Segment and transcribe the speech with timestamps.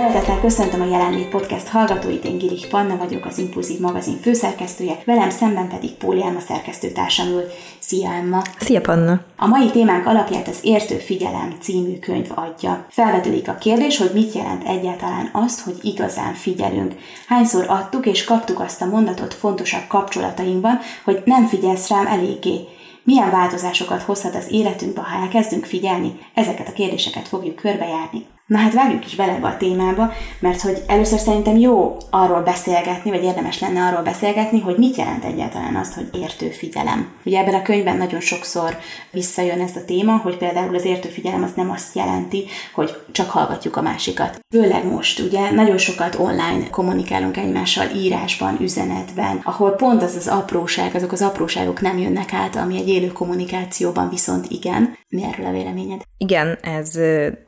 [0.00, 5.30] Szeretettel köszöntöm a Jelenlét Podcast hallgatóit, én Girich Panna vagyok, az Impulzív magazin főszerkesztője, velem
[5.30, 7.44] szemben pedig Póli Emma szerkesztőtársam ül.
[7.78, 8.42] Szia Emma!
[8.58, 9.20] Szia Panna!
[9.36, 12.86] A mai témánk alapját az Értő Figyelem című könyv adja.
[12.88, 16.94] Felvetődik a kérdés, hogy mit jelent egyáltalán azt, hogy igazán figyelünk.
[17.26, 22.60] Hányszor adtuk és kaptuk azt a mondatot fontosabb kapcsolatainkban, hogy nem figyelsz rám eléggé.
[23.02, 26.18] Milyen változásokat hozhat az életünkbe, ha elkezdünk figyelni?
[26.34, 28.26] Ezeket a kérdéseket fogjuk körbejárni.
[28.50, 33.24] Na hát vágjuk is bele a témába, mert hogy először szerintem jó arról beszélgetni, vagy
[33.24, 37.08] érdemes lenne arról beszélgetni, hogy mit jelent egyáltalán azt, hogy értő figyelem.
[37.24, 38.76] Ugye ebben a könyvben nagyon sokszor
[39.10, 43.30] visszajön ez a téma, hogy például az értő figyelem az nem azt jelenti, hogy csak
[43.30, 44.40] hallgatjuk a másikat.
[44.54, 50.94] Főleg most, ugye nagyon sokat online kommunikálunk egymással írásban, üzenetben, ahol pont az az apróság,
[50.94, 54.98] azok az apróságok nem jönnek át, ami egy élő kommunikációban viszont igen.
[55.08, 56.00] Mi erről a véleményed?
[56.18, 56.96] Igen, ez,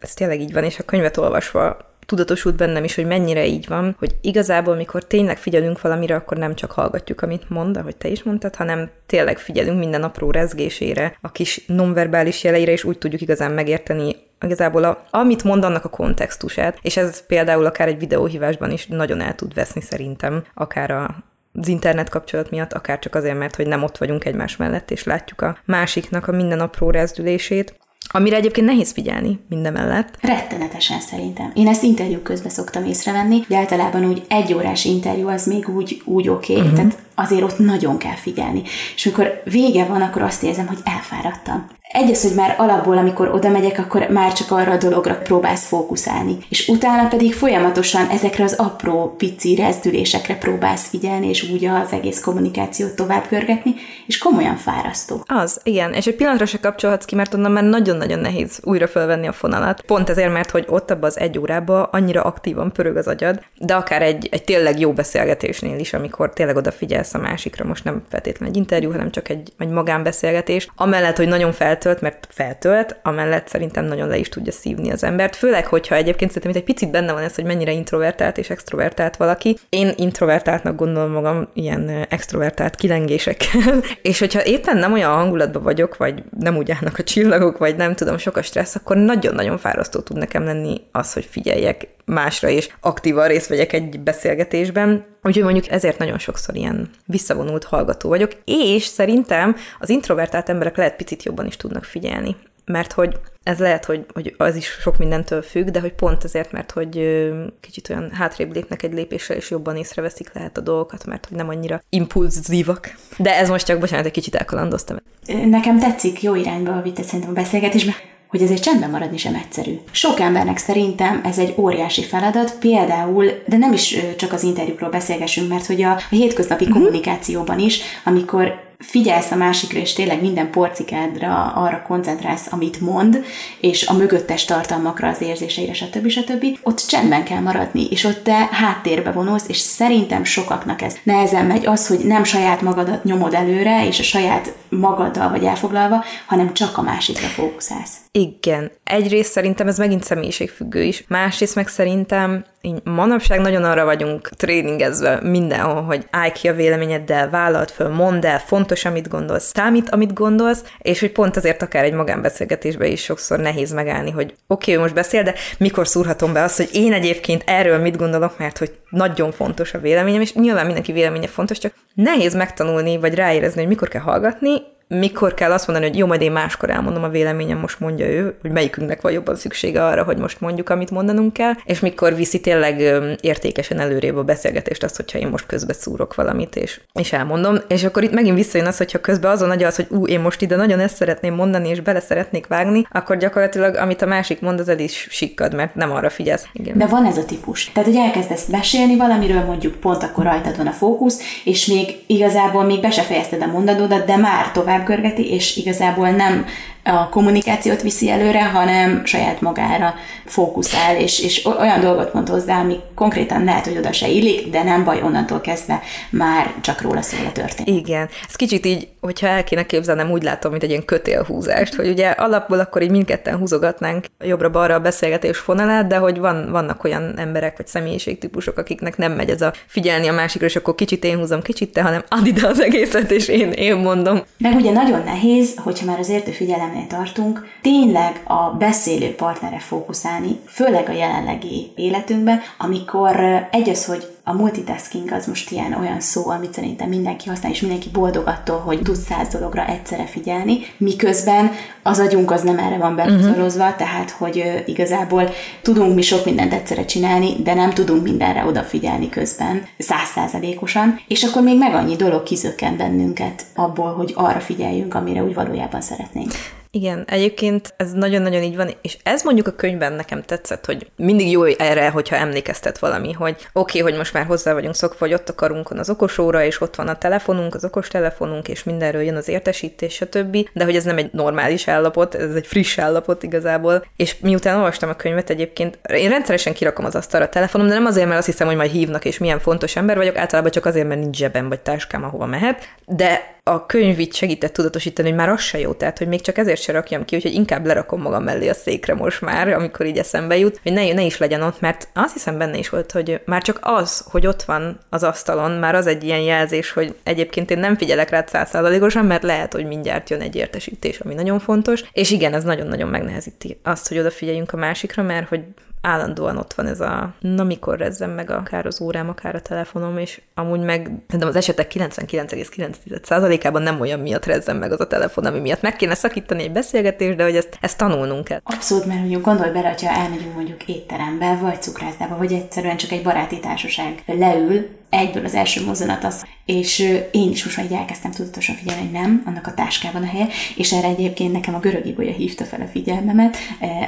[0.01, 1.77] ez tényleg így van, és a könyvet olvasva
[2.07, 6.55] tudatosult bennem is, hogy mennyire így van, hogy igazából, mikor tényleg figyelünk valamire, akkor nem
[6.55, 11.33] csak hallgatjuk, amit mond, ahogy te is mondtad, hanem tényleg figyelünk minden apró rezgésére, a
[11.33, 16.79] kis nonverbális jeleire, és úgy tudjuk igazán megérteni igazából a, amit mond annak a kontextusát,
[16.83, 21.69] és ez például akár egy videóhívásban is nagyon el tud veszni szerintem, akár a, az
[21.69, 25.41] internet kapcsolat miatt, akár csak azért, mert hogy nem ott vagyunk egymás mellett, és látjuk
[25.41, 27.81] a másiknak a minden apró rezdülését.
[28.13, 30.17] Amire egyébként nehéz figyelni mindemellett.
[30.21, 31.51] Rettenetesen szerintem.
[31.55, 36.03] Én ezt interjú közben szoktam észrevenni, de általában úgy egy órás interjú az még úgy,
[36.05, 36.79] úgy oké, okay, uh-huh.
[36.79, 38.63] tehát azért ott nagyon kell figyelni.
[38.95, 41.67] És amikor vége van, akkor azt érzem, hogy elfáradtam.
[41.93, 45.67] Egy az, hogy már alapból, amikor oda megyek, akkor már csak arra a dologra próbálsz
[45.67, 46.37] fókuszálni.
[46.49, 52.21] És utána pedig folyamatosan ezekre az apró, pici rezdülésekre próbálsz figyelni, és úgy az egész
[52.21, 53.75] kommunikációt tovább görgetni,
[54.07, 55.25] és komolyan fárasztó.
[55.27, 55.93] Az, igen.
[55.93, 59.81] És egy pillanatra se kapcsolhatsz ki, mert onnan már nagyon-nagyon nehéz újra felvenni a fonalat.
[59.81, 63.75] Pont ezért, mert hogy ott abban az egy órában annyira aktívan pörög az agyad, de
[63.75, 66.57] akár egy, egy tényleg jó beszélgetésnél is, amikor tényleg
[67.03, 71.29] odafigyelsz a másikra, most nem feltétlenül egy interjú, hanem csak egy, egy magánbeszélgetés, amellett, hogy
[71.29, 75.37] nagyon fel feltölt, mert feltölt, amellett szerintem nagyon le is tudja szívni az embert.
[75.37, 79.59] Főleg, hogyha egyébként szerintem egy picit benne van ez, hogy mennyire introvertált és extrovertált valaki.
[79.69, 86.23] Én introvertáltnak gondolom magam ilyen extrovertált kilengésekkel, és hogyha éppen nem olyan hangulatban vagyok, vagy
[86.39, 90.17] nem úgy állnak a csillagok, vagy nem tudom, sok a stressz, akkor nagyon-nagyon fárasztó tud
[90.17, 95.05] nekem lenni az, hogy figyeljek másra, és aktívan részt vegyek egy beszélgetésben.
[95.23, 100.97] Úgyhogy mondjuk ezért nagyon sokszor ilyen visszavonult hallgató vagyok, és szerintem az introvertált emberek lehet
[100.97, 102.37] picit jobban is tudnak figyelni.
[102.65, 106.53] Mert hogy ez lehet, hogy, hogy az is sok mindentől függ, de hogy pont azért,
[106.53, 107.23] mert hogy
[107.61, 111.49] kicsit olyan hátrébb lépnek egy lépéssel, és jobban észreveszik lehet a dolgokat, mert hogy nem
[111.49, 112.95] annyira impulzívak.
[113.17, 114.97] De ez most csak, bocsánat, egy kicsit elkalandoztam.
[115.45, 117.95] Nekem tetszik, jó irányba vitt szerintem a beszélgetésbe
[118.33, 119.79] hogy ezért csendben maradni sem egyszerű.
[119.91, 125.49] Sok embernek szerintem ez egy óriási feladat, például, de nem is csak az interjúkról beszélgessünk,
[125.49, 126.79] mert hogy a, a hétköznapi uh-huh.
[126.79, 133.25] kommunikációban is, amikor figyelsz a másikra, és tényleg minden porcikádra arra koncentrálsz, amit mond,
[133.61, 136.09] és a mögöttes tartalmakra, az érzéseire, stb.
[136.09, 136.45] stb.
[136.63, 141.67] Ott csendben kell maradni, és ott te háttérbe vonulsz, és szerintem sokaknak ez nehezen megy
[141.67, 146.79] az, hogy nem saját magadat nyomod előre, és a saját magaddal vagy elfoglalva, hanem csak
[146.79, 148.02] a másikra fókuszálsz.
[148.15, 148.71] Igen.
[148.85, 151.05] Egyrészt szerintem ez megint személyiségfüggő is.
[151.09, 157.31] Másrészt meg szerintem így manapság nagyon arra vagyunk tréningezve mindenhol, hogy állj ki a véleményeddel,
[157.31, 161.85] vállalt föl, mondd el, fontos, amit gondolsz, számít, amit gondolsz, és hogy pont azért akár
[161.85, 166.43] egy magánbeszélgetésben is sokszor nehéz megállni, hogy oké, okay, most beszél, de mikor szúrhatom be
[166.43, 170.65] azt, hogy én egyébként erről mit gondolok, mert hogy nagyon fontos a véleményem, és nyilván
[170.65, 174.63] mindenki véleménye fontos, csak nehéz megtanulni, vagy ráérezni, hogy mikor kell hallgatni,
[174.99, 178.37] mikor kell azt mondani, hogy jó, majd én máskor elmondom a véleményem, most mondja ő,
[178.41, 182.41] hogy melyikünknek van jobban szüksége arra, hogy most mondjuk, amit mondanunk kell, és mikor viszi
[182.41, 182.81] tényleg
[183.21, 187.57] értékesen előrébb a beszélgetést azt, hogyha én most közbe szúrok valamit, és, és elmondom.
[187.69, 190.41] És akkor itt megint visszajön az, hogyha közben azon nagy az, hogy ú, én most
[190.41, 194.61] ide nagyon ezt szeretném mondani, és bele szeretnék vágni, akkor gyakorlatilag, amit a másik mond,
[194.61, 196.47] az el is sikkad, mert nem arra figyelsz.
[196.53, 196.79] Igen.
[196.79, 197.71] De van ez a típus.
[197.73, 202.65] Tehát, hogy elkezdesz mesélni valamiről, mondjuk pont akkor rajtad van a fókusz, és még igazából
[202.65, 206.47] még be se fejezted a mondatodat, de már tovább görgeti, és igazából nem
[206.85, 209.95] a kommunikációt viszi előre, hanem saját magára
[210.25, 214.63] fókuszál, és, és olyan dolgot mond hozzá, ami konkrétan lehet, hogy oda se illik, de
[214.63, 217.69] nem baj, onnantól kezdve már csak róla szól a történet.
[217.69, 218.09] Igen.
[218.29, 222.09] Ez kicsit így, hogyha el kéne képzelnem, úgy látom, mint egy ilyen kötélhúzást, hogy ugye
[222.09, 227.57] alapból akkor így mindketten húzogatnánk jobbra-balra a beszélgetés fonalát, de hogy van, vannak olyan emberek
[227.57, 231.43] vagy személyiségtípusok, akiknek nem megy ez a figyelni a másikra, és akkor kicsit én húzom,
[231.43, 234.23] kicsit te, hanem add ide az egészet, és én, én mondom.
[234.39, 236.31] Meg ugye nagyon nehéz, hogyha már az értő
[236.73, 244.13] figyelemnél tartunk, tényleg a beszélő partnere fókuszálni, főleg a jelenlegi életünkben, amikor egy az, hogy
[244.25, 248.59] a multitasking az most ilyen olyan szó, amit szerintem mindenki használ, és mindenki boldog attól,
[248.59, 251.51] hogy tud száz dologra egyszerre figyelni, miközben
[251.83, 253.79] az agyunk az nem erre van bepozorozva, uh-huh.
[253.79, 255.31] tehát hogy igazából
[255.63, 261.43] tudunk mi sok mindent egyszerre csinálni, de nem tudunk mindenre odafigyelni közben, százszázalékosan, és akkor
[261.43, 266.31] még meg annyi dolog kizökken bennünket abból, hogy arra figyeljünk, amire úgy valójában szeretnénk.
[266.75, 271.31] Igen, egyébként ez nagyon-nagyon így van, és ez mondjuk a könyvben nekem tetszett, hogy mindig
[271.31, 275.15] jó erre, hogyha emlékeztet valami, hogy oké, okay, hogy most már hozzá vagyunk szokva, vagy
[275.15, 279.17] ott a karunkon az okosóra, és ott van a telefonunk, az okostelefonunk, és mindenről jön
[279.17, 280.49] az értesítés, stb.
[280.53, 283.87] De hogy ez nem egy normális állapot, ez egy friss állapot igazából.
[283.97, 287.87] És miután olvastam a könyvet egyébként, én rendszeresen kirakom az asztalra a telefonom, de nem
[287.87, 290.89] azért, mert azt hiszem, hogy majd hívnak, és milyen fontos ember vagyok, általában csak azért,
[290.89, 292.69] mert nincs zsebem vagy táskám, ahova mehet.
[292.87, 296.39] De a könyv így segített tudatosítani, hogy már az se jó, tehát hogy még csak
[296.39, 299.99] ezért se rakjam ki, úgyhogy inkább lerakom magam mellé a székre most már, amikor így
[299.99, 303.21] eszembe jut, hogy ne, ne is legyen ott, mert azt hiszem benne is volt, hogy
[303.25, 307.51] már csak az, hogy ott van az asztalon, már az egy ilyen jelzés, hogy egyébként
[307.51, 311.85] én nem figyelek rá százszázalékosan, mert lehet, hogy mindjárt jön egy értesítés, ami nagyon fontos,
[311.93, 315.41] és igen, ez nagyon-nagyon megnehezíti azt, hogy odafigyeljünk a másikra, mert hogy
[315.83, 319.99] állandóan ott van ez a, na mikor rezzem meg akár az órám, akár a telefonom,
[319.99, 325.25] és amúgy meg de az esetek 99,9%-ában nem olyan miatt rezzem meg az a telefon,
[325.25, 328.41] ami miatt meg kéne szakítani egy beszélgetést, de hogy ezt, ezt tanulnunk kell.
[328.43, 333.03] Abszolút, mert mondjuk gondolj bele, hogyha elmegyünk mondjuk étterembe, vagy cukrászdába, vagy egyszerűen csak egy
[333.03, 336.79] baráti társaság leül, egyből az első mozzanat az, és
[337.11, 340.27] én is most már így elkezdtem tudatosan figyelni, hogy nem, annak a táskában a helye,
[340.57, 343.37] és erre egyébként nekem a görög ibolya hívta fel a figyelmemet,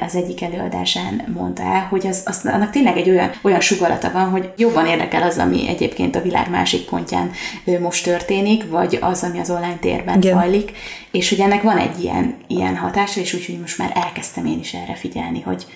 [0.01, 4.31] az egyik előadásán mondta el, hogy az, az, annak tényleg egy olyan, olyan sugalata van,
[4.31, 7.31] hogy jobban érdekel az, ami egyébként a világ másik pontján
[7.81, 10.39] most történik, vagy az, ami az online térben Igen.
[10.39, 10.73] zajlik,
[11.11, 14.75] és hogy ennek van egy ilyen, ilyen hatása, és úgyhogy most már elkezdtem én is
[14.75, 15.67] erre figyelni, hogy,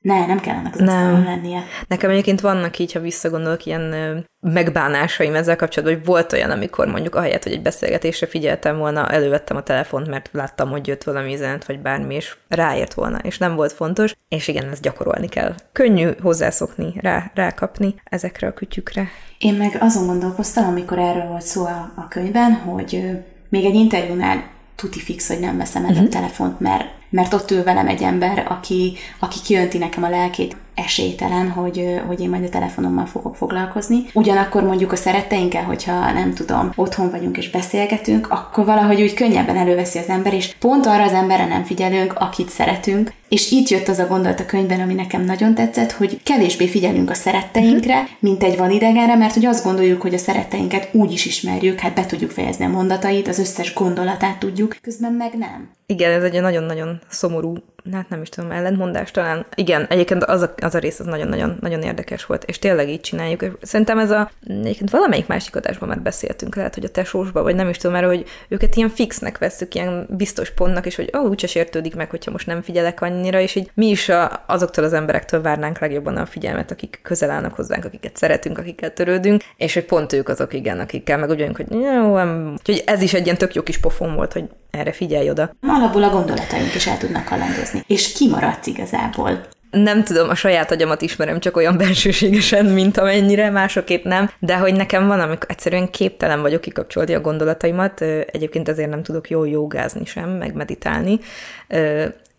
[0.00, 1.24] ne, nem kell annak az nem.
[1.24, 1.64] lennie.
[1.88, 3.94] Nekem egyébként vannak így, ha visszagondolok, ilyen
[4.40, 9.56] megbánásaim ezzel kapcsolatban, hogy volt olyan, amikor mondjuk ahelyett, hogy egy beszélgetésre figyeltem volna, elővettem
[9.56, 13.54] a telefont, mert láttam, hogy jött valami üzenet, vagy bármi, és ráért volna, és nem
[13.54, 15.54] volt fontos, és igen, ezt gyakorolni kell.
[15.72, 19.08] Könnyű hozzászokni, rá, rákapni ezekre a kütyükre.
[19.38, 23.02] Én meg azon gondolkoztam, amikor erről volt szó a, a könyvben, hogy
[23.48, 26.04] még egy interjúnál tuti fix, hogy nem veszem el uh-huh.
[26.04, 26.16] a mhm.
[26.16, 31.50] telefont, mert mert ott ül velem egy ember, aki, aki kijönti nekem a lelkét, esélytelen,
[31.50, 34.04] hogy, hogy én majd a telefonommal fogok foglalkozni.
[34.12, 39.56] Ugyanakkor mondjuk a szeretteinkkel, hogyha nem tudom, otthon vagyunk és beszélgetünk, akkor valahogy úgy könnyebben
[39.56, 43.12] előveszi az ember, és pont arra az emberre nem figyelünk, akit szeretünk.
[43.28, 47.10] És itt jött az a gondolat a könyvben, ami nekem nagyon tetszett, hogy kevésbé figyelünk
[47.10, 51.26] a szeretteinkre, mint egy van idegenre, mert hogy azt gondoljuk, hogy a szeretteinket úgy is
[51.26, 55.77] ismerjük, hát be tudjuk fejezni a mondatait, az összes gondolatát tudjuk, közben meg nem.
[55.90, 57.54] Igen, ez egy nagyon-nagyon szomorú
[57.92, 59.46] hát nem is tudom, ellentmondás talán.
[59.54, 63.00] Igen, egyébként az a, az a rész az nagyon-nagyon nagyon érdekes volt, és tényleg így
[63.00, 63.58] csináljuk.
[63.62, 67.68] Szerintem ez a, egyébként valamelyik másik adásban már beszéltünk, lehet, hogy a tesósban, vagy nem
[67.68, 71.46] is tudom erről, hogy őket ilyen fixnek veszük, ilyen biztos pontnak, és hogy ó, úgyse
[71.46, 75.42] sértődik meg, hogyha most nem figyelek annyira, és így mi is a, azoktól az emberektől
[75.42, 80.12] várnánk legjobban a figyelmet, akik közel állnak hozzánk, akiket szeretünk, akikkel törődünk, és hogy pont
[80.12, 82.54] ők azok, igen, akikkel meg úgy vagyunk, hogy jó, nem.
[82.58, 85.50] Úgyhogy ez is egy ilyen tök jó kis pofon volt, hogy erre figyelj oda.
[85.60, 89.46] Alapból a gondolataink is el tudnak kalandozni, és kimaradsz igazából.
[89.70, 94.74] Nem tudom, a saját agyamat ismerem csak olyan bensőségesen, mint amennyire, másokét nem, de hogy
[94.74, 98.00] nekem van, amikor egyszerűen képtelen vagyok kikapcsolni a gondolataimat,
[98.32, 101.18] egyébként ezért nem tudok jól jogázni sem, meg meditálni,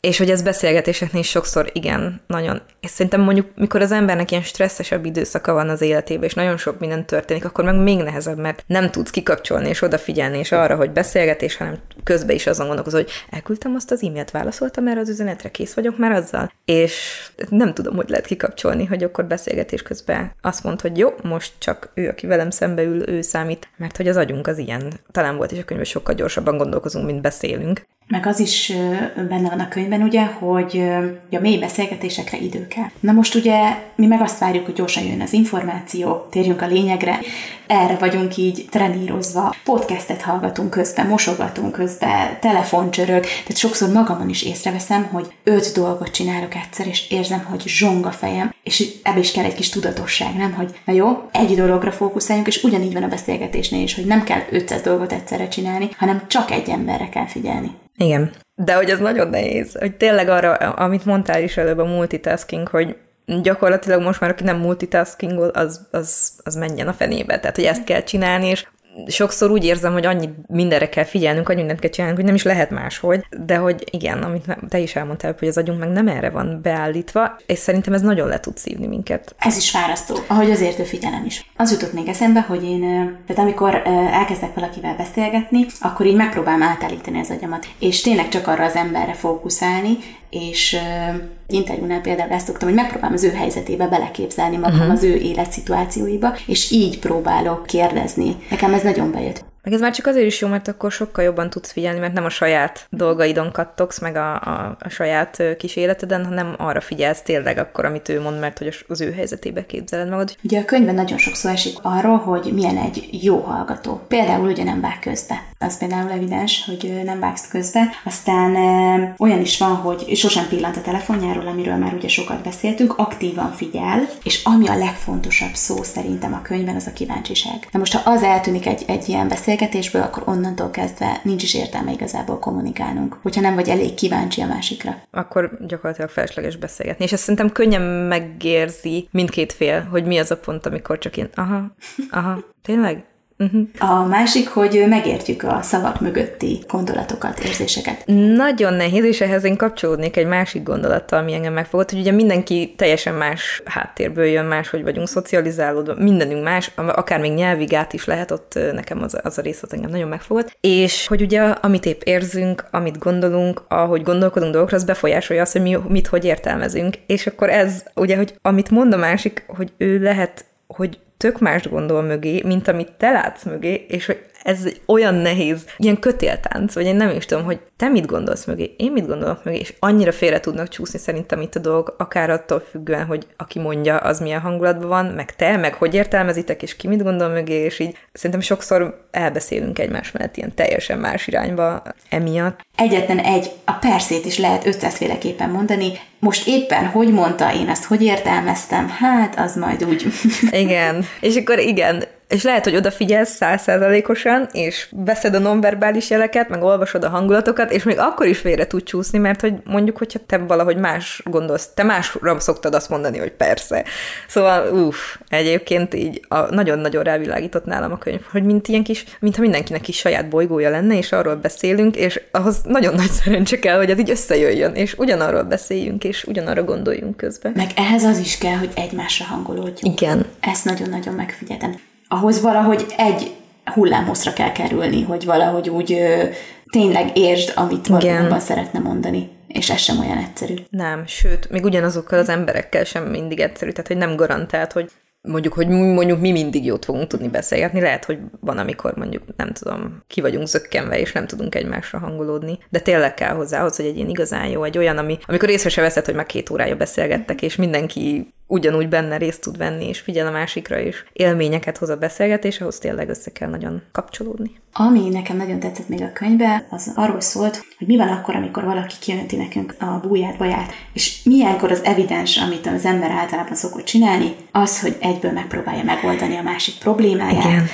[0.02, 2.62] és hogy ez beszélgetéseknél is sokszor igen, nagyon.
[2.80, 6.80] És szerintem mondjuk, mikor az embernek ilyen stresszesebb időszaka van az életében, és nagyon sok
[6.80, 10.92] minden történik, akkor meg még nehezebb, mert nem tudsz kikapcsolni és odafigyelni, és arra, hogy
[10.92, 15.52] beszélgetés, hanem közben is azon gondolkozol, hogy elküldtem azt az e-mailt, válaszoltam erre az üzenetre,
[15.52, 16.52] kész vagyok már azzal.
[16.66, 21.54] És nem tudom, hogy lehet kikapcsolni, hogy akkor beszélgetés közben azt mond, hogy jó, most
[21.58, 24.94] csak ő, aki velem szembe ül, ő számít, mert hogy az agyunk az ilyen.
[25.12, 27.82] Talán volt is a könyv, sokkal gyorsabban gondolkozunk, mint beszélünk.
[28.10, 28.74] Meg az is
[29.16, 30.84] benne van a könyvben, ugye, hogy
[31.32, 32.90] a mély beszélgetésekre idő kell.
[33.00, 33.60] Na most ugye
[33.96, 37.20] mi meg azt várjuk, hogy gyorsan jön az információ, térjünk a lényegre.
[37.68, 39.56] erre vagyunk így trenírozva.
[39.64, 46.56] Podcastet hallgatunk közben, mosogatunk közben, telefoncsörög, tehát sokszor magamon is észreveszem, hogy öt dolgot csinálok
[46.56, 50.54] egyszer, és érzem, hogy zsong a fejem, és ebbe is kell egy kis tudatosság, nem?
[50.54, 54.42] Hogy na jó, egy dologra fókuszáljunk, és ugyanígy van a beszélgetésnél is, hogy nem kell
[54.52, 57.72] 500 dolgot egyszerre csinálni, hanem csak egy emberre kell figyelni.
[58.00, 58.32] Igen.
[58.56, 62.98] De hogy ez nagyon nehéz, hogy tényleg arra, amit mondtál is előbb a multitasking, hogy
[63.42, 67.40] gyakorlatilag most már aki nem multitaskingol, az, az, az menjen a fenébe.
[67.40, 68.68] Tehát, hogy ezt kell csinálni, és
[69.08, 72.44] sokszor úgy érzem, hogy annyi mindenre kell figyelnünk, hogy mindent kell csinálnunk, hogy nem is
[72.44, 76.30] lehet máshogy, de hogy igen, amit te is elmondtál, hogy az agyunk meg nem erre
[76.30, 79.36] van beállítva, és szerintem ez nagyon le tud szívni minket.
[79.40, 81.52] Ez is fárasztó, ahogy az értő figyelem is.
[81.56, 82.82] Az jutott még eszembe, hogy én,
[83.28, 83.82] tehát amikor
[84.12, 89.14] elkezdek valakivel beszélgetni, akkor így megpróbálom átállítani az agyamat, és tényleg csak arra az emberre
[89.14, 89.98] fókuszálni,
[90.30, 94.94] és uh, interjúnál például ezt szoktam, hogy megpróbálom az ő helyzetébe beleképzelni magam, uh-huh.
[94.94, 98.36] az ő életszituációiba, és így próbálok kérdezni.
[98.50, 99.46] Nekem ez nagyon bejött.
[99.70, 102.26] Meg ez már csak azért is jó, mert akkor sokkal jobban tudsz figyelni, mert nem
[102.26, 107.58] a saját dolgaidon kattogsz, meg a, a, a saját kis életeden, hanem arra figyelsz tényleg
[107.58, 110.36] akkor, amit ő mond, mert hogy az ő helyzetébe képzeled magad.
[110.44, 114.02] Ugye a könyvben nagyon sokszor esik arról, hogy milyen egy jó hallgató.
[114.08, 115.44] Például ugye nem vág közbe.
[115.60, 117.90] Az például evidens, hogy nem vágsz közbe.
[118.04, 122.98] Aztán e, olyan is van, hogy sosem pillant a telefonjáról, amiről már ugye sokat beszéltünk,
[122.98, 127.68] aktívan figyel, és ami a legfontosabb szó szerintem a könyvben, az a kíváncsiság.
[127.72, 131.54] Na most, ha az eltűnik egy, egy ilyen beszélgetés, beszélgetésből, akkor onnantól kezdve nincs is
[131.54, 135.02] értelme igazából kommunikálnunk, hogyha nem vagy elég kíváncsi a másikra.
[135.12, 137.04] Akkor gyakorlatilag felesleges beszélgetni.
[137.06, 141.30] És ezt szerintem könnyen megérzi mindkét fél, hogy mi az a pont, amikor csak én,
[141.36, 141.76] aha,
[142.10, 143.04] aha, tényleg?
[143.44, 143.68] Uh-huh.
[143.80, 148.04] A másik, hogy megértjük a szavak mögötti gondolatokat, érzéseket.
[148.36, 152.74] Nagyon nehéz, és ehhez én kapcsolódnék egy másik gondolattal, ami engem megfogott, hogy ugye mindenki
[152.78, 158.06] teljesen más háttérből jön, más, hogy vagyunk szocializálódva, mindenünk más, akár még nyelvi gát is
[158.06, 160.58] lehet, ott nekem az, az a rész az engem nagyon megfogott.
[160.62, 165.62] És hogy ugye amit épp érzünk, amit gondolunk, ahogy gondolkodunk dolgokra, az befolyásolja azt, hogy
[165.62, 166.96] mi mit hogy értelmezünk.
[167.08, 171.70] És akkor ez ugye, hogy amit mond a másik, hogy ő lehet, hogy tök más
[171.70, 176.86] gondol mögé, mint amit te látsz mögé, és hogy ez olyan nehéz, ilyen kötéltánc, vagy
[176.86, 180.12] én nem is tudom, hogy te mit gondolsz mögé, én mit gondolok mögé, és annyira
[180.12, 184.40] félre tudnak csúszni szerintem itt a dolgok, akár attól függően, hogy aki mondja, az milyen
[184.40, 188.40] hangulatban van, meg te, meg hogy értelmezitek, és ki mit gondol mögé, és így szerintem
[188.40, 192.60] sokszor elbeszélünk egymás mellett ilyen teljesen más irányba emiatt.
[192.76, 197.84] Egyetlen egy, a perszét is lehet 500 féleképpen mondani, most éppen hogy mondta, én ezt
[197.86, 200.06] hogy értelmeztem, hát az majd úgy.
[200.52, 206.64] Igen, és akkor igen, és lehet, hogy odafigyelsz százszázalékosan, és veszed a nonverbális jeleket, meg
[206.64, 210.38] olvasod a hangulatokat, és még akkor is félre tud csúszni, mert hogy mondjuk, hogyha te
[210.38, 213.84] valahogy más gondolsz, te másra szoktad azt mondani, hogy persze.
[214.28, 219.42] Szóval, uff, egyébként így a, nagyon-nagyon rávilágított nálam a könyv, hogy mint ilyen kis, mintha
[219.42, 223.90] mindenkinek is saját bolygója lenne, és arról beszélünk, és ahhoz nagyon nagy szerencse kell, hogy
[223.90, 227.52] ez így összejöjjön, és ugyanarról beszéljünk, és ugyanarra gondoljunk közben.
[227.56, 230.02] Meg ehhez az is kell, hogy egymásra hangolódjunk.
[230.02, 230.26] Igen.
[230.40, 233.36] Ezt nagyon-nagyon megfigyeltem ahhoz valahogy egy
[233.74, 236.24] hullámhosszra kell kerülni, hogy valahogy úgy ö,
[236.72, 239.30] tényleg értsd, amit valójában szeretne mondani.
[239.48, 240.54] És ez sem olyan egyszerű.
[240.70, 245.54] Nem, sőt, még ugyanazokkal az emberekkel sem mindig egyszerű, tehát hogy nem garantált, hogy mondjuk,
[245.54, 250.04] hogy mondjuk mi mindig jót fogunk tudni beszélgetni, lehet, hogy van, amikor mondjuk, nem tudom,
[250.08, 254.10] ki vagyunk zökkenve, és nem tudunk egymásra hangolódni, de tényleg kell hozzá, hogy egy ilyen
[254.10, 257.56] igazán jó, egy olyan, ami, amikor észre se veszed, hogy már két órája beszélgettek, és
[257.56, 262.62] mindenki ugyanúgy benne részt tud venni, és figyel a másikra, és élményeket hoz a beszélgetés,
[262.62, 264.52] ahhoz tényleg össze kell nagyon kapcsolódni.
[264.74, 268.64] Ami nekem nagyon tetszett még a könyvbe, az arról szólt, hogy mi van akkor, amikor
[268.64, 273.86] valaki kijönti nekünk a búját, baját, és milyenkor az evidens, amit az ember általában szokott
[273.86, 277.44] csinálni, az, hogy egyből megpróbálja megoldani a másik problémáját.
[277.44, 277.66] Igen.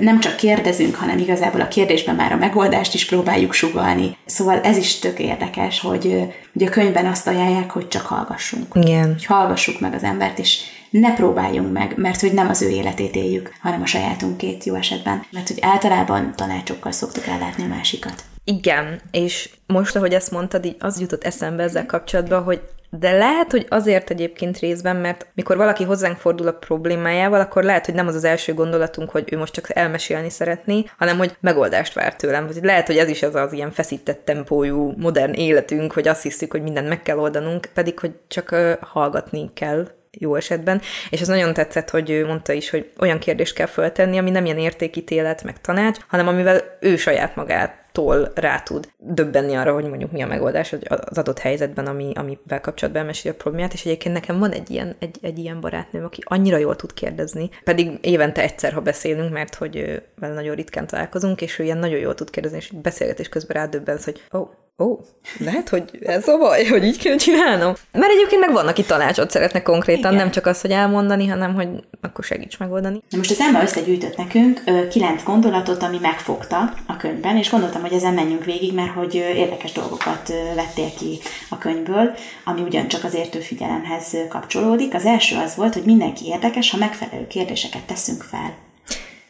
[0.00, 4.16] Nem csak kérdezünk, hanem igazából a kérdésben már a megoldást is próbáljuk sugalni.
[4.24, 8.74] Szóval ez is tök érdekes, hogy ugye a könyvben azt ajánlják, hogy csak hallgassunk.
[8.74, 9.12] Igen.
[9.12, 10.60] Hogy hallgassuk meg az embert, és
[10.90, 15.24] ne próbáljunk meg, mert hogy nem az ő életét éljük, hanem a sajátunkét jó esetben.
[15.30, 18.24] Mert hogy általában tanácsokkal szoktuk ellátni a másikat.
[18.44, 22.60] Igen, és most, ahogy ezt mondtad, így az jutott eszembe ezzel kapcsolatban, hogy
[22.98, 27.86] de lehet, hogy azért egyébként részben, mert mikor valaki hozzánk fordul a problémájával, akkor lehet,
[27.86, 31.94] hogy nem az az első gondolatunk, hogy ő most csak elmesélni szeretné, hanem hogy megoldást
[31.94, 32.48] vár tőlem.
[32.62, 36.62] Lehet, hogy ez is az az ilyen feszített tempójú modern életünk, hogy azt hiszük, hogy
[36.62, 40.80] mindent meg kell oldanunk, pedig hogy csak uh, hallgatni kell jó esetben,
[41.10, 44.44] és ez nagyon tetszett, hogy ő mondta is, hogy olyan kérdést kell föltenni, ami nem
[44.44, 49.88] ilyen értékítélet, meg tanács, hanem amivel ő saját magát tól rá tud döbbenni arra, hogy
[49.88, 54.14] mondjuk mi a megoldás az adott helyzetben, ami, amivel kapcsolatban elmeséli a problémát, és egyébként
[54.14, 58.42] nekem van egy ilyen, egy, egy ilyen barátnőm, aki annyira jól tud kérdezni, pedig évente
[58.42, 62.30] egyszer, ha beszélünk, mert hogy vele nagyon ritkán találkozunk, és ő ilyen nagyon jól tud
[62.30, 64.48] kérdezni, és beszélgetés közben rádöbbensz, hogy ó, oh,
[64.78, 64.98] ó, oh,
[65.38, 67.74] lehet, hogy ez a baj, hogy így kell csinálnom.
[67.92, 70.14] Mert egyébként meg vannak itt tanácsot szeretnek konkrétan, Igen.
[70.14, 71.68] nem csak azt, hogy elmondani, hanem hogy
[72.00, 73.02] akkor segíts megoldani.
[73.10, 77.80] Na most az Emma összegyűjtött nekünk ö, kilenc gondolatot, ami megfogta a könyvben, és gondoltam,
[77.80, 82.14] hogy ezen menjünk végig, mert hogy érdekes dolgokat vettél ki a könyvből,
[82.44, 84.94] ami ugyancsak az értő figyelemhez kapcsolódik.
[84.94, 88.54] Az első az volt, hogy mindenki érdekes, ha megfelelő kérdéseket teszünk fel.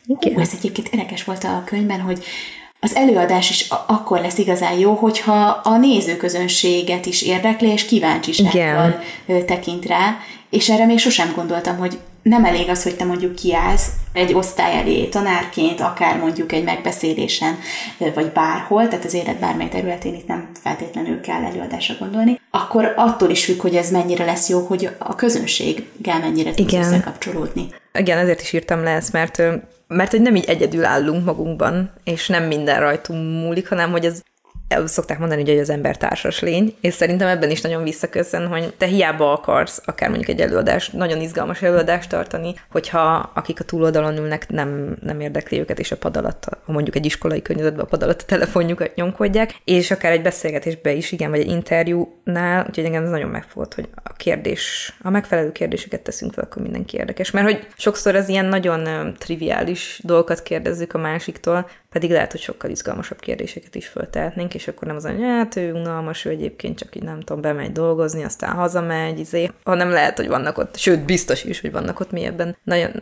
[0.07, 0.39] Igen.
[0.39, 2.25] Ó, ez egyébként érdekes volt a könyvben, hogy
[2.85, 9.03] az előadás is akkor lesz igazán jó, hogyha a nézőközönséget is érdekli, és kíváncsisággal
[9.47, 10.17] tekint rá,
[10.51, 14.79] és erre még sosem gondoltam, hogy nem elég az, hogy te mondjuk kiállsz egy osztály
[14.79, 17.59] elé tanárként, akár mondjuk egy megbeszélésen,
[18.15, 23.31] vagy bárhol, tehát az élet bármely területén itt nem feltétlenül kell előadásra gondolni, akkor attól
[23.31, 27.69] is függ, hogy ez mennyire lesz jó, hogy a közönséggel mennyire tudsz összekapcsolódni.
[27.99, 29.43] Igen, ezért is írtam le ezt, mert
[29.87, 34.23] mert hogy nem így egyedül állunk magunkban, és nem minden rajtunk múlik, hanem hogy ez
[34.85, 38.87] szokták mondani, hogy az ember társas lény, és szerintem ebben is nagyon visszaköszön, hogy te
[38.87, 44.49] hiába akarsz akár mondjuk egy előadást, nagyon izgalmas előadást tartani, hogyha akik a túloldalon ülnek,
[44.49, 48.03] nem, nem érdekli őket, és a pad alatt, ha mondjuk egy iskolai környezetben a pad
[48.03, 53.03] alatt a telefonjukat nyomkodják, és akár egy beszélgetésbe is, igen, vagy egy interjúnál, úgyhogy engem
[53.03, 57.31] ez nagyon megfogott, hogy a kérdés, a megfelelő kérdéseket teszünk fel, akkor mindenki érdekes.
[57.31, 62.71] Mert hogy sokszor az ilyen nagyon triviális dolgokat kérdezzük a másiktól, pedig lehet, hogy sokkal
[62.71, 66.97] izgalmasabb kérdéseket is föltehetnénk, és akkor nem az, hogy hát ő unalmas, ő egyébként csak
[66.97, 71.45] így nem tudom, bemegy dolgozni, aztán hazamegy, izé, hanem lehet, hogy vannak ott, sőt, biztos
[71.45, 72.57] is, hogy vannak ott mélyebben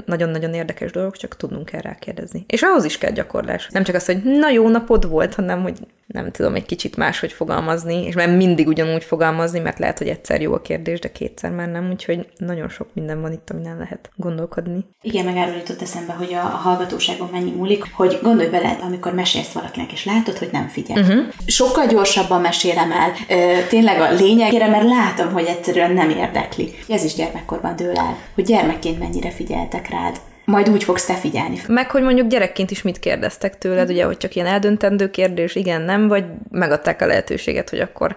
[0.04, 2.44] nagyon-nagyon érdekes dolgok, csak tudnunk kell rákérdezni.
[2.46, 3.68] És ahhoz is kell gyakorlás.
[3.70, 5.78] Nem csak az, hogy na jó napod volt, hanem hogy
[6.12, 10.40] nem tudom egy kicsit máshogy fogalmazni, és nem mindig ugyanúgy fogalmazni, mert lehet, hogy egyszer
[10.40, 14.10] jó a kérdés, de kétszer már nem, úgyhogy nagyon sok minden van itt, amin lehet
[14.16, 14.84] gondolkodni.
[15.02, 19.14] Igen, meg erről jutott eszembe, hogy a, a hallgatóságon mennyi múlik, hogy gondolj bele, amikor
[19.14, 20.98] mesélsz valakinek, és látod, hogy nem figyel.
[21.00, 21.26] Uh-huh.
[21.50, 23.12] Sokkal gyorsabban mesélem el
[23.68, 26.74] tényleg a lényegére, mert látom, hogy egyszerűen nem érdekli.
[26.88, 31.60] Ez is gyermekkorban dől el, hogy gyermekként mennyire figyeltek rád majd úgy fogsz te figyelni.
[31.68, 35.82] Meg, hogy mondjuk gyerekként is mit kérdeztek tőled, ugye, hogy csak ilyen eldöntendő kérdés, igen,
[35.82, 38.16] nem, vagy megadták a lehetőséget, hogy akkor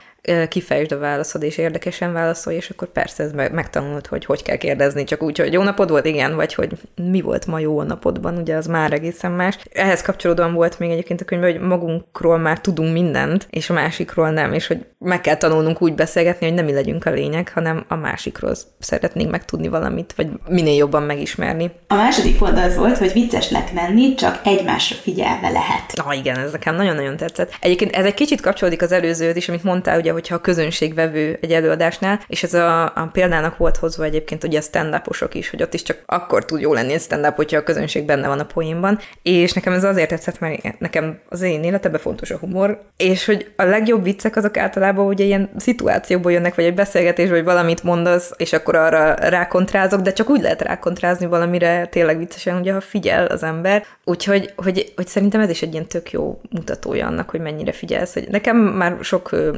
[0.49, 5.03] kifejtsd a válaszod, és érdekesen válaszolj, és akkor persze ez megtanult, hogy hogy kell kérdezni,
[5.03, 8.37] csak úgy, hogy jó napod volt, igen, vagy hogy mi volt ma jó a napodban,
[8.37, 9.57] ugye az már egészen más.
[9.73, 14.29] Ehhez kapcsolódóan volt még egyébként a könyvben, hogy magunkról már tudunk mindent, és a másikról
[14.29, 17.85] nem, és hogy meg kell tanulnunk úgy beszélgetni, hogy nem mi legyünk a lényeg, hanem
[17.87, 21.71] a másikról szeretnénk megtudni valamit, vagy minél jobban megismerni.
[21.87, 25.93] A második pont az volt, hogy vicces lett lenni, csak egymásra figyelve lehet.
[26.05, 27.57] Na igen, ez nekem nagyon-nagyon tetszett.
[27.59, 31.37] Egyébként ez egy kicsit kapcsolódik az előzőt is, amit mondtál, ugye hogyha a közönség vevő
[31.41, 35.61] egy előadásnál, és ez a, a példának volt hozva egyébként ugye a stand is, hogy
[35.61, 38.45] ott is csak akkor tud jó lenni egy stand-up, hogyha a közönség benne van a
[38.45, 43.25] poénban, és nekem ez azért tetszett, mert nekem az én életemben fontos a humor, és
[43.25, 47.83] hogy a legjobb viccek azok általában ugye ilyen szituációból jönnek, vagy egy beszélgetés, vagy valamit
[47.83, 52.81] mondasz, és akkor arra rákontrázok, de csak úgy lehet rákontrázni valamire tényleg viccesen, ugye, ha
[52.81, 53.83] figyel az ember.
[54.05, 58.13] Úgyhogy hogy, hogy szerintem ez is egy ilyen tök jó mutatója annak, hogy mennyire figyelsz.
[58.13, 59.53] Hogy nekem már sok ö,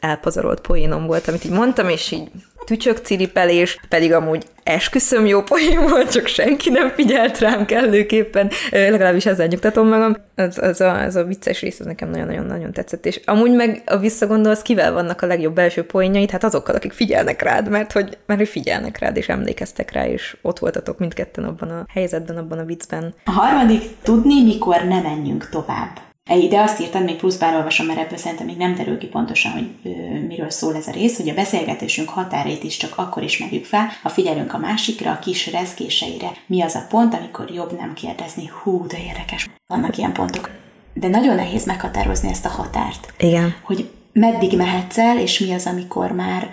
[0.00, 2.28] elpazarolt poénom volt, amit így mondtam, és így
[2.66, 9.26] tücsök ciripelés, pedig amúgy esküszöm jó poén volt, csak senki nem figyelt rám kellőképpen, legalábbis
[9.26, 10.16] ezzel nyugtatom magam.
[10.34, 13.96] Ez, ez, a, ez a vicces rész, ez nekem nagyon-nagyon-nagyon tetszett, és amúgy meg a
[13.96, 18.40] visszagondolsz, kivel vannak a legjobb belső poénjait, hát azokkal, akik figyelnek rád, mert hogy, mert
[18.40, 22.64] hogy figyelnek rád, és emlékeztek rá, és ott voltatok mindketten abban a helyzetben, abban a
[22.64, 23.14] viccben.
[23.24, 26.05] A harmadik, tudni, mikor ne menjünk tovább.
[26.34, 29.68] Ide azt írtad, még pluszban olvasom, mert ebből szerintem még nem derül ki pontosan, hogy
[29.84, 33.88] ö, miről szól ez a rész, hogy a beszélgetésünk határét is csak akkor ismerjük fel,
[34.02, 36.32] ha figyelünk a másikra, a kis rezgéseire.
[36.46, 38.50] Mi az a pont, amikor jobb nem kérdezni?
[38.62, 39.48] Hú, de érdekes.
[39.66, 40.50] Vannak ilyen pontok.
[40.94, 43.12] De nagyon nehéz meghatározni ezt a határt.
[43.18, 43.54] Igen.
[43.62, 46.50] Hogy meddig mehetsz el, és mi az, amikor már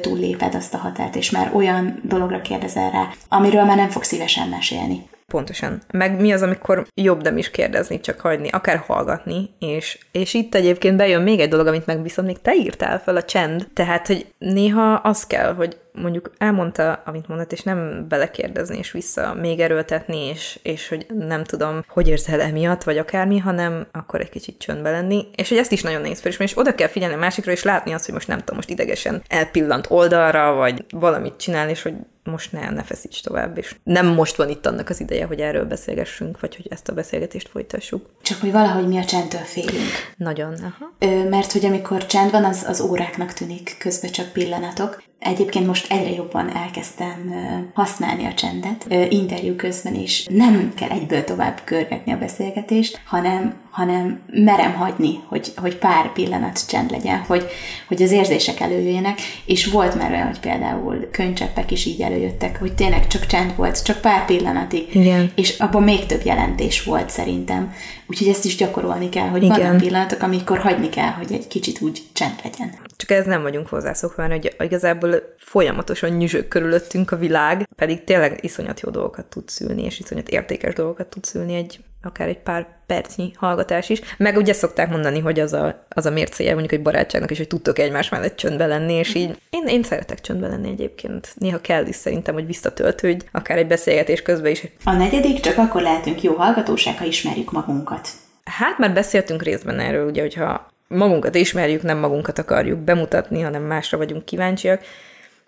[0.00, 4.48] túlléped azt a határt, és már olyan dologra kérdezel rá, amiről már nem fog szívesen
[4.48, 5.08] mesélni.
[5.30, 5.82] Pontosan.
[5.92, 10.54] Meg mi az, amikor jobb nem is kérdezni, csak hagyni, akár hallgatni, és, és itt
[10.54, 13.68] egyébként bejön még egy dolog, amit meg viszont még te írtál fel, a csend.
[13.72, 19.34] Tehát, hogy néha az kell, hogy mondjuk elmondta, amit mondott, és nem belekérdezni, és vissza
[19.34, 24.30] még erőltetni, és, és hogy nem tudom, hogy érzel emiatt, vagy akármi, hanem akkor egy
[24.30, 25.26] kicsit csöndbe lenni.
[25.34, 27.92] És hogy ezt is nagyon nehéz felismerni, és oda kell figyelni a másikra, és látni
[27.92, 32.52] azt, hogy most nem tudom, most idegesen elpillant oldalra, vagy valamit csinál, és hogy most
[32.52, 36.40] ne, ne feszíts tovább, és nem most van itt annak az ideje, hogy erről beszélgessünk,
[36.40, 38.06] vagy hogy ezt a beszélgetést folytassuk.
[38.22, 40.14] Csak hogy valahogy mi a csendtől félünk.
[40.16, 40.94] Nagyon, aha.
[40.98, 45.02] Ö, mert hogy amikor csend van, az, az óráknak tűnik, közben csak pillanatok.
[45.20, 47.34] Egyébként most egyre jobban elkezdtem
[47.74, 50.26] használni a csendet interjú közben is.
[50.30, 56.68] Nem kell egyből tovább körgetni a beszélgetést, hanem, hanem merem hagyni, hogy, hogy pár pillanat
[56.68, 57.46] csend legyen, hogy,
[57.88, 62.74] hogy az érzések előjöjjenek, és volt már olyan, hogy például könycseppek is így előjöttek, hogy
[62.74, 65.32] tényleg csak csend volt, csak pár pillanatig, Igen.
[65.34, 67.72] és abban még több jelentés volt szerintem.
[68.10, 69.60] Úgyhogy ezt is gyakorolni kell, hogy Igen.
[69.60, 72.74] vannak pillanatok, amikor hagyni kell, hogy egy kicsit úgy csend legyen.
[72.96, 78.80] Csak ez nem vagyunk hozzászokva, hogy igazából folyamatosan nyüzsök körülöttünk a világ, pedig tényleg iszonyat
[78.80, 83.32] jó dolgokat tud szülni, és iszonyat értékes dolgokat tud szülni egy akár egy pár percnyi
[83.36, 84.00] hallgatás is.
[84.16, 87.46] Meg ugye szokták mondani, hogy az a, az a mércéje mondjuk egy barátságnak is, hogy
[87.46, 91.32] tudtok egymás mellett csöndbe lenni, és így én, én szeretek csöndbe lenni egyébként.
[91.36, 94.66] Néha kell is szerintem, hogy visszatöltődj, akár egy beszélgetés közben is.
[94.84, 98.08] A negyedik csak akkor lehetünk jó hallgatóság, ha ismerjük magunkat.
[98.44, 103.98] Hát már beszéltünk részben erről, ugye, hogyha magunkat ismerjük, nem magunkat akarjuk bemutatni, hanem másra
[103.98, 104.82] vagyunk kíváncsiak.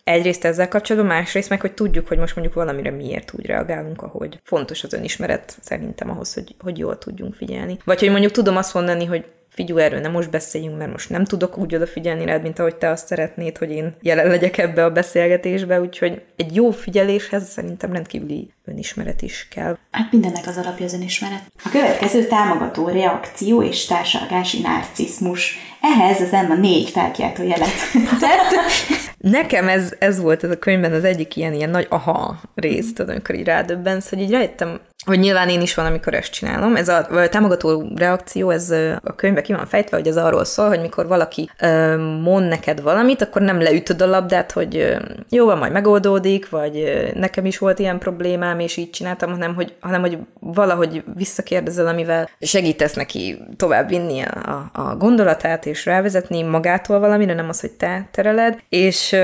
[0.05, 4.41] Egyrészt ezzel kapcsolatban, másrészt meg, hogy tudjuk, hogy most mondjuk valamire miért úgy reagálunk, ahogy
[4.43, 7.79] fontos az önismeret szerintem ahhoz, hogy, hogy jól tudjunk figyelni.
[7.85, 11.25] Vagy hogy mondjuk tudom azt mondani, hogy figyú, erről nem most beszéljünk, mert most nem
[11.25, 14.91] tudok úgy odafigyelni rád, mint ahogy te azt szeretnéd, hogy én jelen legyek ebbe a
[14.91, 19.79] beszélgetésbe, úgyhogy egy jó figyeléshez szerintem rendkívüli önismeret is kell.
[19.90, 21.42] Hát mindennek az alapja az önismeret.
[21.64, 25.57] A következő támogató reakció és társalgási narcizmus.
[25.81, 27.70] Ehhez az Emma négy felkiáltó jelet
[28.20, 29.11] tett.
[29.18, 33.11] Nekem ez, ez volt ez a könyvben az egyik ilyen, ilyen nagy aha rész, tudod,
[33.11, 36.77] amikor így rádöbbensz, hogy így rájöttem, hogy nyilván én is van, amikor ezt csinálom.
[36.77, 38.70] Ez a, a támogató reakció, ez
[39.03, 42.83] a könyvben ki van fejtve, hogy ez arról szól, hogy mikor valaki ö, mond neked
[42.83, 44.96] valamit, akkor nem leütöd a labdát, hogy ö,
[45.29, 49.55] jó, van, majd megoldódik, vagy ö, nekem is volt ilyen problémám, és így csináltam, hanem
[49.55, 56.42] hogy, hanem, hogy valahogy visszakérdezel, amivel segítesz neki tovább vinni a, a gondolatát, és rávezetni
[56.42, 59.16] magától valamire, nem az, hogy te tereled, és,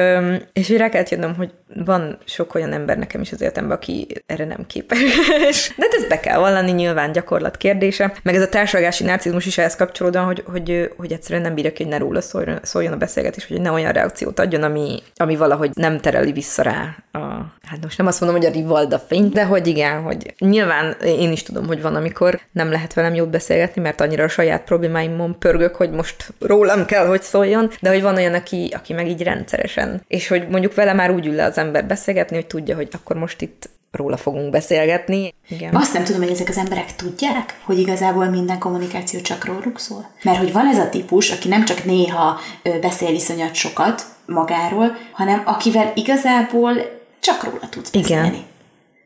[0.53, 4.45] és rá kellett jönnöm, hogy van sok olyan ember nekem is az életemben, aki erre
[4.45, 4.99] nem képes.
[5.77, 8.13] De hát ez be kell vallani, nyilván gyakorlat kérdése.
[8.23, 11.83] Meg ez a társadalmi narcizmus is ehhez kapcsolódóan, hogy, hogy, hogy egyszerűen nem bírja ki,
[11.83, 15.71] hogy ne róla szóljon, szóljon a beszélgetés, hogy ne olyan reakciót adjon, ami, ami valahogy
[15.75, 17.19] nem tereli vissza rá a,
[17.63, 21.33] hát most nem azt mondom, hogy a rivalda fényt, de hogy igen, hogy nyilván én
[21.33, 25.39] is tudom, hogy van, amikor nem lehet velem jót beszélgetni, mert annyira a saját problémáimon
[25.39, 29.23] pörgök, hogy most rólam kell, hogy szóljon, de hogy van olyan, aki, aki meg így
[29.23, 30.03] rendszeresen.
[30.09, 33.17] És hogy mondjuk vele már úgy ül le az ember beszélgetni, hogy tudja, hogy akkor
[33.17, 35.35] most itt róla fogunk beszélgetni.
[35.49, 35.75] Igen.
[35.75, 40.11] Azt nem tudom, hogy ezek az emberek tudják, hogy igazából minden kommunikáció csak róluk szól.
[40.23, 42.39] Mert hogy van ez a típus, aki nem csak néha
[42.81, 46.73] beszél iszonyat sokat magáról, hanem akivel igazából
[47.21, 48.29] csak róla tudsz beszélni.
[48.29, 48.43] Igen.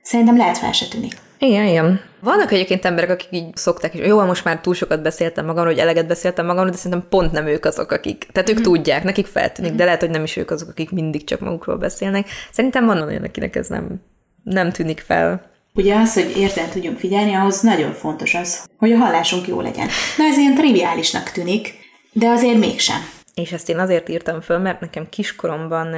[0.02, 1.16] Szerintem lehet fel se tűnik.
[1.38, 2.00] Igen, igen.
[2.22, 5.82] Vannak egyébként emberek, akik így szokták, és jó, most már túl sokat beszéltem magamról, hogy
[5.82, 8.26] eleget beszéltem magamról, de szerintem pont nem ők azok, akik.
[8.32, 8.62] Tehát ők mm.
[8.62, 9.76] tudják, nekik feltűnik, mm.
[9.76, 12.28] de lehet, hogy nem is ők azok, akik mindig csak magukról beszélnek.
[12.52, 14.02] Szerintem van olyan, akinek ez nem,
[14.42, 15.50] nem tűnik fel.
[15.74, 19.88] Ugye az, hogy érten tudjunk figyelni, ahhoz nagyon fontos az, hogy a hallásunk jó legyen.
[20.16, 21.74] Na ez ilyen triviálisnak tűnik,
[22.12, 23.00] de azért mégsem.
[23.34, 25.94] És ezt én azért írtam föl, mert nekem kiskoromban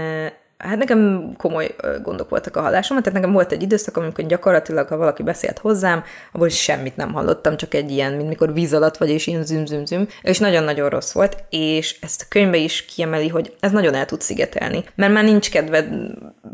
[0.59, 4.97] Hát nekem komoly gondok voltak a hallásommal, tehát nekem volt egy időszak, amikor gyakorlatilag, ha
[4.97, 9.11] valaki beszélt hozzám, abból semmit nem hallottam, csak egy ilyen, mint mikor víz alatt vagy,
[9.11, 13.29] és ilyen züm, züm, züm, és nagyon-nagyon rossz volt, és ezt a könyvbe is kiemeli,
[13.29, 15.89] hogy ez nagyon el tud szigetelni, mert már nincs kedved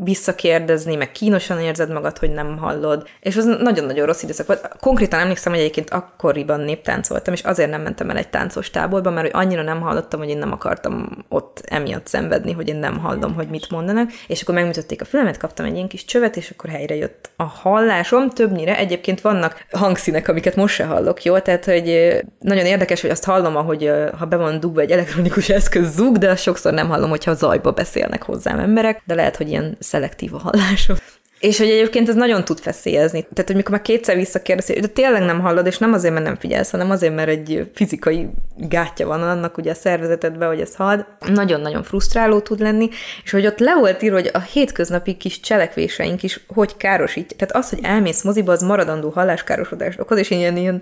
[0.03, 4.67] visszakérdezni, meg kínosan érzed magad, hogy nem hallod, és az nagyon-nagyon rossz időszak volt.
[4.79, 9.33] Konkrétan emlékszem, hogy egyébként akkoriban néptáncoltam, és azért nem mentem el egy táncos táborba, mert
[9.33, 13.47] annyira nem hallottam, hogy én nem akartam ott emiatt szenvedni, hogy én nem hallom, hogy
[13.47, 16.95] mit mondanak, és akkor megmutatték a filmet, kaptam egy ilyen kis csövet, és akkor helyre
[16.95, 18.29] jött a hallásom.
[18.29, 21.39] Többnyire egyébként vannak hangszínek, amiket most se hallok, jó?
[21.39, 25.93] Tehát, hogy nagyon érdekes, hogy azt hallom, ahogy ha be van dugva egy elektronikus eszköz
[25.95, 30.33] zúg, de sokszor nem hallom, hogyha zajba beszélnek hozzám emberek, de lehet, hogy ilyen szelektív
[30.33, 30.95] a hallásom.
[31.41, 33.21] És hogy egyébként ez nagyon tud feszélyezni.
[33.21, 36.35] Tehát, hogy mikor már kétszer visszakérdezi, de tényleg nem hallod, és nem azért, mert nem
[36.35, 41.05] figyelsz, hanem azért, mert egy fizikai gátja van annak ugye a szervezetedben, hogy ez hallod,
[41.33, 42.89] nagyon-nagyon frusztráló tud lenni,
[43.23, 47.37] és hogy ott le volt írva, hogy a hétköznapi kis cselekvéseink is hogy károsítja.
[47.37, 50.81] Tehát az, hogy elmész moziba, az maradandó halláskárosodást okoz, és ilyen, ilyen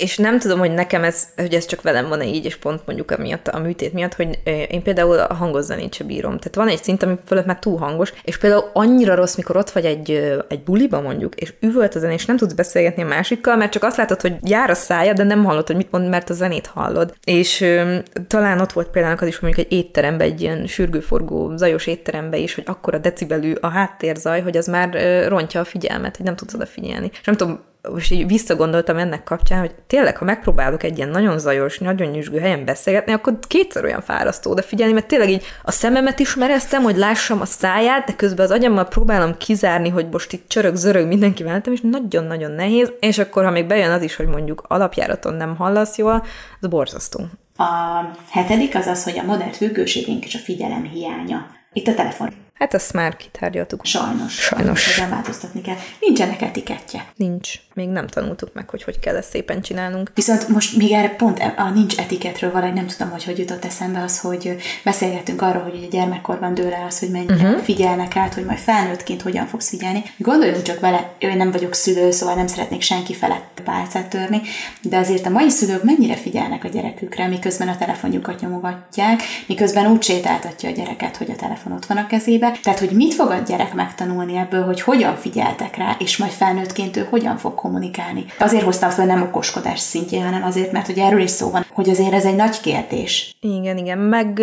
[0.00, 3.10] és nem tudom, hogy nekem ez, hogy ez csak velem van-e így, és pont mondjuk
[3.10, 6.38] amiatt, a műtét miatt, hogy én például a hangos zenét sem bírom.
[6.38, 9.70] Tehát van egy szint, ami fölött már túl hangos, és például annyira rossz, mikor ott
[9.70, 10.10] vagy egy,
[10.48, 13.82] egy buliba mondjuk, és üvölt a zenét, és nem tudsz beszélgetni a másikkal, mert csak
[13.82, 16.66] azt látod, hogy jár a szája, de nem hallod, hogy mit mond, mert a zenét
[16.66, 17.14] hallod.
[17.24, 21.56] És ö, talán ott volt például az is, hogy mondjuk egy étterembe, egy ilyen sürgőforgó,
[21.56, 26.16] zajos étterembe is, hogy akkora decibelű a háttérzaj, hogy az már ö, rontja a figyelmet,
[26.16, 27.10] hogy nem tudsz odafigyelni.
[27.12, 31.38] És nem tudom, most így visszagondoltam ennek kapcsán, hogy tényleg, ha megpróbálok egy ilyen nagyon
[31.38, 35.70] zajos, nagyon nyüzsgő helyen beszélgetni, akkor kétszer olyan fárasztó oda figyelni, mert tényleg így a
[35.70, 40.32] szememet is mereztem, hogy lássam a száját, de közben az agyammal próbálom kizárni, hogy most
[40.32, 44.16] itt csörög, zörög mindenki mellettem, és nagyon-nagyon nehéz, és akkor, ha még bejön az is,
[44.16, 46.24] hogy mondjuk alapjáraton nem hallasz jól,
[46.60, 47.20] az borzasztó.
[47.56, 47.64] A
[48.30, 51.46] hetedik az az, hogy a modern függőségünk és a figyelem hiánya.
[51.72, 53.84] Itt a telefon Hát azt már kitárgyaltuk.
[53.84, 54.34] Sajnos.
[54.34, 54.88] Sajnos.
[54.88, 55.76] Ezen változtatni kell.
[56.00, 57.04] Nincsenek etikettje.
[57.16, 57.52] Nincs.
[57.74, 60.10] Még nem tanultuk meg, hogy hogy kell ezt szépen csinálnunk.
[60.14, 63.64] Viszont most még erre pont e- a nincs etiketről valahogy nem tudom, hogy hogy jutott
[63.64, 67.62] eszembe az, hogy beszélgettünk arról, hogy a gyermekkorban dől el az, hogy mennyire uh-huh.
[67.62, 70.02] figyelnek át, hogy majd felnőttként hogyan fogsz figyelni.
[70.16, 74.40] Gondoljunk csak vele, én nem vagyok szülő, szóval nem szeretnék senki felett pálcát törni,
[74.82, 80.02] de azért a mai szülők mennyire figyelnek a gyerekükre, miközben a telefonjukat nyomogatják, miközben úgy
[80.02, 83.42] sétáltatja a gyereket, hogy a telefon ott van a kezébe, tehát, hogy mit fog a
[83.46, 88.24] gyerek megtanulni ebből, hogy hogyan figyeltek rá, és majd felnőttként ő hogyan fog kommunikálni.
[88.38, 91.88] Azért hoztam föl nem okoskodás szintjén, hanem azért, mert hogy erről is szó van, hogy
[91.88, 93.36] azért ez egy nagy kérdés.
[93.40, 93.98] Igen, igen.
[93.98, 94.40] Meg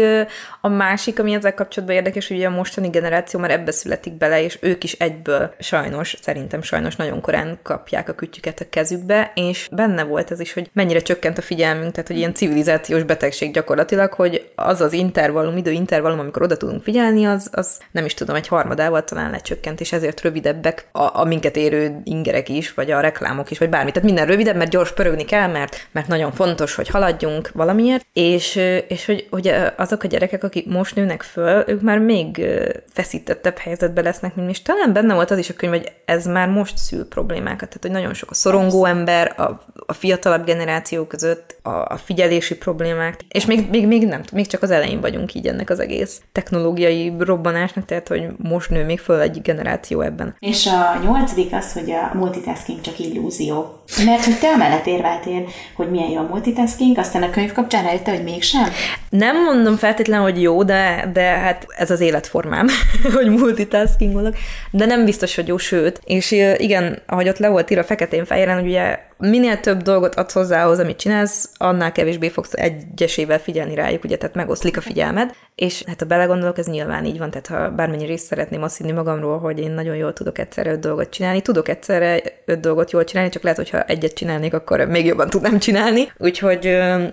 [0.62, 4.58] a másik, ami ezzel kapcsolatban érdekes, hogy a mostani generáció már ebbe születik bele, és
[4.62, 10.04] ők is egyből sajnos, szerintem sajnos nagyon korán kapják a kütyüket a kezükbe, és benne
[10.04, 14.52] volt ez is, hogy mennyire csökkent a figyelmünk, tehát hogy ilyen civilizációs betegség gyakorlatilag, hogy
[14.56, 19.04] az az intervallum, időintervallum, amikor oda tudunk figyelni, az, az nem is tudom, egy harmadával
[19.04, 23.58] talán lecsökkent, és ezért rövidebbek a, a minket érő ingerek is, vagy a reklámok is,
[23.58, 23.92] vagy bármi.
[23.92, 28.56] Tehát minden rövidebb, mert gyors pörögni kell, mert, mert nagyon fontos, hogy haladjunk valamiért, és,
[28.88, 32.46] és hogy, hogy azok a gyerekek, akik most nőnek föl, ők már még
[32.94, 34.54] feszítettebb helyzetbe lesznek, mint mi.
[34.54, 37.82] És talán benne volt az is a könyv, hogy ez már most szül problémákat, tehát
[37.82, 43.20] hogy nagyon sok a szorongó ember, a, a fiatalabb generáció között, a, a figyelési problémák,
[43.30, 47.14] és még, még, még nem, még csak az elején vagyunk így ennek az egész technológiai
[47.20, 50.36] robbanásnak, tehát hogy most nő még föl egy generáció ebben.
[50.40, 53.82] És a nyolcadik az, hogy a multitasking csak illúzió.
[54.06, 58.14] Mert hogy te amellett érveltél, hogy milyen jó a multitasking, aztán a könyv kapcsán rájöttél,
[58.14, 58.70] hogy mégsem?
[59.10, 62.68] Nem mondom feltétlenül, hogy jó, de, de hát ez az életformám,
[63.16, 64.36] hogy multitaskingolok,
[64.72, 66.02] de nem biztos, hogy jó, sőt.
[66.04, 70.66] És igen, ahogy ott le volt írva feketén-fehéren, hogy ugye minél több dolgot adsz hozzá
[70.66, 75.84] ahhoz, amit csinálsz, annál kevésbé fogsz egyesével figyelni rájuk, ugye, tehát megoszlik a figyelmed, és
[75.88, 79.40] hát ha belegondolok, ez nyilván így van, tehát ha bármennyi részt szeretném azt hinni magamról,
[79.40, 83.32] hogy én nagyon jól tudok egyszerre öt dolgot csinálni, tudok egyszerre öt dolgot jól csinálni,
[83.32, 86.66] csak lehet, hogyha egyet csinálnék, akkor még jobban tudnám csinálni, úgyhogy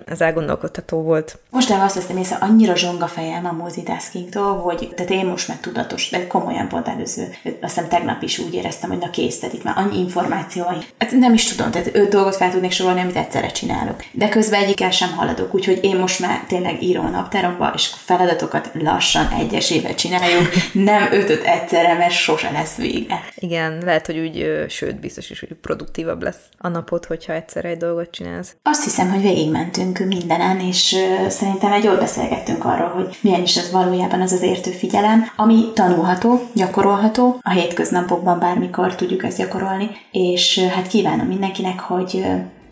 [0.05, 1.39] ez elgondolkodható volt.
[1.49, 5.59] Most el azt veszem észre, annyira zsonga fejem a multitaskingtól, hogy tehát én most meg
[5.59, 7.23] tudatos, de komolyan pont előző,
[7.61, 10.63] azt hiszem tegnap is úgy éreztem, hogy na kész, tehát itt már annyi információ,
[10.97, 14.03] hát nem is tudom, tehát öt dolgot fel tudnék sorolni, amit egyszerre csinálok.
[14.11, 17.97] De közben egyikkel sem haladok, úgyhogy én most már tényleg írom a naptáromba, és a
[17.97, 23.19] feladatokat lassan egyesével csináljuk, nem ötöt egyszerre, mert sose lesz vége.
[23.35, 27.77] Igen, lehet, hogy úgy, sőt, biztos is, hogy produktívabb lesz a napot, hogyha egyszerre egy
[27.77, 28.55] dolgot csinálsz.
[28.63, 30.95] Azt hiszem, hogy végigmentünk mindenen, és
[31.27, 35.71] szerintem egy jól beszélgettünk arról, hogy milyen is ez valójában az az értő figyelem, ami
[35.73, 42.25] tanulható, gyakorolható, a hétköznapokban bármikor tudjuk ezt gyakorolni, és hát kívánom mindenkinek, hogy